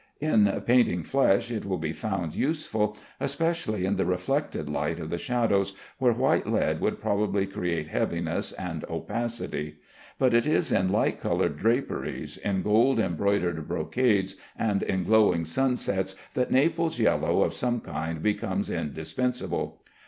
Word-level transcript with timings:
In 0.19 0.49
painting 0.65 1.03
flesh 1.03 1.51
it 1.51 1.63
will 1.63 1.77
be 1.77 1.93
found 1.93 2.33
useful, 2.33 2.97
especially 3.19 3.85
in 3.85 3.97
the 3.97 4.05
reflected 4.07 4.67
light 4.67 4.99
of 4.99 5.11
the 5.11 5.19
shadows, 5.19 5.75
where 5.99 6.11
white 6.11 6.47
lead 6.47 6.81
would 6.81 6.99
probably 6.99 7.45
create 7.45 7.85
heaviness 7.85 8.51
and 8.53 8.83
opacity; 8.89 9.77
but 10.17 10.33
it 10.33 10.47
is 10.47 10.71
in 10.71 10.89
light 10.91 11.19
colored 11.21 11.55
draperies, 11.59 12.37
in 12.37 12.63
gold 12.63 12.97
embroidered 12.97 13.67
brocades, 13.67 14.35
and 14.57 14.81
in 14.81 15.03
glowing 15.03 15.45
sunsets 15.45 16.15
that 16.33 16.49
Naples 16.49 16.97
yellow 16.99 17.43
of 17.43 17.53
some 17.53 17.79
kind 17.79 18.23
becomes 18.23 18.71
indispensable. 18.71 19.83